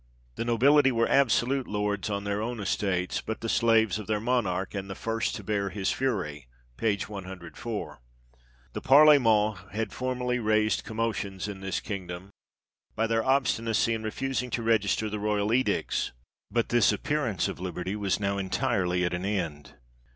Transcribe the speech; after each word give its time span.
"The 0.37 0.45
nobility 0.45 0.91
were 0.91 1.07
absolute 1.07 1.67
lords 1.67 2.09
on 2.09 2.23
their 2.23 2.41
own 2.41 2.59
estates, 2.59 3.21
but 3.21 3.41
the 3.41 3.47
slaves 3.47 3.99
of 3.99 4.07
their 4.07 4.19
monarch, 4.19 4.73
and 4.73 4.89
the 4.89 4.95
first 4.95 5.35
to 5.35 5.43
bear 5.43 5.69
his 5.69 5.91
fury" 5.91 6.47
(p. 6.75 6.97
104). 6.97 8.01
"The 8.73 8.81
Parle 8.81 9.19
ments 9.19 9.59
had 9.73 9.93
formerly 9.93 10.39
raised 10.39 10.83
commotions 10.83 11.47
in 11.47 11.59
this 11.61 11.79
kingdom 11.79 12.23
r 12.23 12.31
by 12.95 13.05
their 13.05 13.23
obstinacy 13.23 13.93
in 13.93 14.01
refusing 14.01 14.49
to 14.49 14.63
register 14.63 15.07
the 15.07 15.19
royal 15.19 15.53
edicts: 15.53 16.13
but 16.49 16.69
this 16.69 16.91
appearance 16.91 17.47
of 17.47 17.59
liberty 17.59 17.95
was 17.95 18.19
now 18.19 18.39
entirely 18.39 19.05
at 19.05 19.13
an 19.13 19.23
end." 19.23 19.75